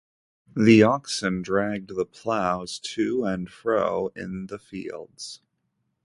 The 0.57 0.81
oxen 0.81 1.43
dragged 1.43 1.95
the 1.95 2.07
ploughs 2.07 2.79
to 2.79 3.23
and 3.23 3.47
fro 3.47 4.07
in 4.15 4.47
the 4.47 4.57
fields. 4.57 5.41